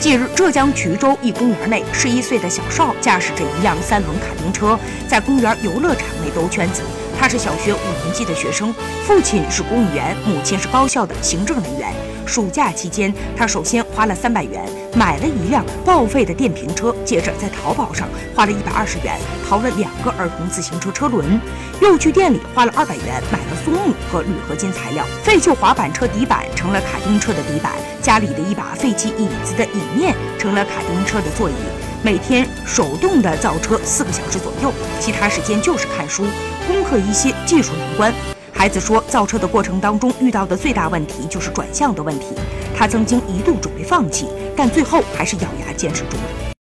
[0.00, 6.80] 近日，浙江衢州一公园内，十一岁的小邵驾驶着一辆三轮卡丁车，在公园游乐场内兜圈子。
[7.18, 8.74] 他是小学五年级的学生，
[9.06, 11.92] 父亲是公务员，母亲是高校的行政人员。
[12.24, 21.38] 暑假期间，他首先花了三百元买了一辆报废的电瓶车，接着在淘宝上花了一百二十元淘了两个儿童自行车车轮，
[21.82, 29.28] 又去店里花了二百元买了松木和铝合金材料，废旧滑板车底板成了卡丁车的底板，家里的一把废弃椅
[29.60, 31.52] 的椅面成了卡丁车的座椅。
[32.02, 36.24] 每天手动的造车四个小时左右，其他时间就是看书，
[36.66, 38.14] 攻克一些技术难关。
[38.54, 42.28] 孩子说，造车的过程当中遇到的最大问题就是转向的问题。
[42.74, 44.26] 他曾经一度准备放弃，
[44.56, 46.49] 但最后还是咬牙坚持住了。